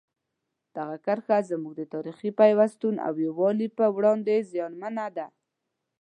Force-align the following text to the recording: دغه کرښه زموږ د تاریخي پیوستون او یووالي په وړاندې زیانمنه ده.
دغه 0.75 0.95
کرښه 1.05 1.37
زموږ 1.51 1.73
د 1.77 1.81
تاریخي 1.93 2.29
پیوستون 2.39 2.95
او 3.07 3.13
یووالي 3.25 3.67
په 3.77 3.85
وړاندې 3.95 4.35
زیانمنه 4.51 5.05
ده. 5.17 5.27